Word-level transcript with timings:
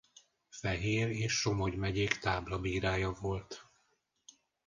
Fehér 0.49 1.09
és 1.09 1.33
Somogy 1.39 1.75
megyék 1.75 2.17
táblabírája 2.17 3.11
volt. 3.11 3.67